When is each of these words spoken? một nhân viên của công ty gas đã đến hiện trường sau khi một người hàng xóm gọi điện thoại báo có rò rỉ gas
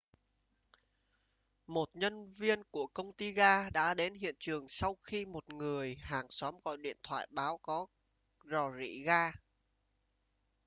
một 1.67 1.89
nhân 1.93 2.33
viên 2.33 2.63
của 2.71 2.87
công 2.93 3.13
ty 3.13 3.31
gas 3.31 3.71
đã 3.73 3.93
đến 3.93 4.13
hiện 4.13 4.35
trường 4.39 4.65
sau 4.67 4.95
khi 5.03 5.25
một 5.25 5.49
người 5.53 5.95
hàng 5.99 6.25
xóm 6.29 6.55
gọi 6.65 6.77
điện 6.77 6.97
thoại 7.03 7.27
báo 7.29 7.57
có 7.63 7.87
rò 8.45 8.71
rỉ 8.79 9.03
gas 9.05 9.33